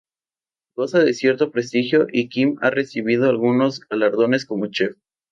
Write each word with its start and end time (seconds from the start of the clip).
Goza 0.73 0.97
de 1.03 1.13
cierto 1.13 1.51
prestigio 1.51 2.07
y 2.11 2.27
Kim 2.27 2.57
ha 2.63 2.71
recibido 2.71 3.29
algunos 3.29 3.79
galardones 3.81 4.47
como 4.47 4.65
chef. 4.65 4.95